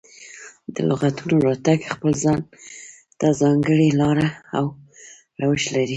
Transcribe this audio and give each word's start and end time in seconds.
د 0.73 0.75
لغتونو 0.89 1.35
راتګ 1.47 1.79
خپل 1.93 2.11
ځان 2.23 2.39
ته 3.19 3.27
ځانګړې 3.41 3.89
لاره 3.99 4.27
او 4.57 4.65
روش 5.41 5.63
لري. 5.75 5.89